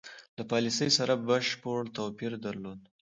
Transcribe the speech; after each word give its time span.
له 0.37 0.43
پالیسی 0.51 0.89
سره 0.97 1.13
بشپړ 1.27 1.79
توپیر 1.97 2.31
درلود. 2.45 2.79